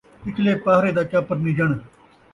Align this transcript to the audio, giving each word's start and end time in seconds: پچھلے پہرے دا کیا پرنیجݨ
پچھلے 0.23 0.51
پہرے 0.63 0.91
دا 0.95 1.03
کیا 1.09 1.21
پرنیجݨ 1.27 1.69